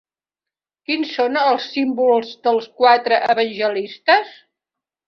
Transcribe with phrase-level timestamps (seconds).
[0.89, 4.35] Quins són els símbols dels quatre evangelistes?